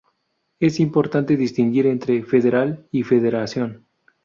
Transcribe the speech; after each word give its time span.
Es 0.59 0.79
importante 0.79 1.37
distinguir 1.37 1.85
entre 1.85 2.23
"federal" 2.23 2.87
y 2.91 3.03
"federación". 3.03 3.85